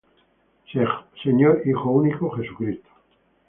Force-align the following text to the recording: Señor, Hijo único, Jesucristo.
Señor, 1.21 1.61
Hijo 1.63 1.91
único, 1.91 2.31
Jesucristo. 2.31 2.89